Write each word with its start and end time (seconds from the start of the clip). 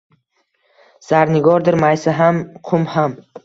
Zarnigordir 1.11 1.79
maysa 1.87 2.19
ham, 2.23 2.43
qum 2.71 2.93
ham. 2.99 3.19